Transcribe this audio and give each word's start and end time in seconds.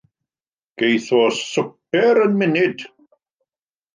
Geith 0.81 1.09
o 1.17 1.19
swper 1.41 2.21
yn 2.25 2.33
munud. 2.39 2.87